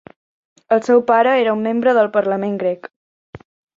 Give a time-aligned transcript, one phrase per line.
[0.77, 2.91] El seu pare era un membre del Parlament grec.